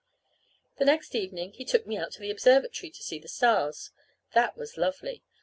The 0.79 0.85
next 0.85 1.13
evening 1.13 1.51
he 1.53 1.63
took 1.63 1.85
me 1.85 1.95
out 1.95 2.11
to 2.13 2.21
the 2.21 2.31
observatory 2.31 2.89
to 2.89 3.03
see 3.03 3.19
the 3.19 3.27
stars. 3.27 3.91
That 4.33 4.57
was 4.57 4.75
lovely. 4.75 5.21